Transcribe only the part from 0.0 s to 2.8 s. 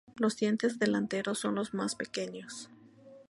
Los dientes delanteros son los más pequeños.